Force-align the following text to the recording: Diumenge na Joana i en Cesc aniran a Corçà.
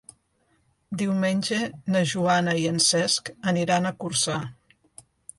Diumenge 0.99 1.59
na 1.95 2.01
Joana 2.11 2.55
i 2.61 2.63
en 2.69 2.79
Cesc 2.85 3.29
aniran 3.51 3.85
a 3.85 3.93
Corçà. 4.05 4.39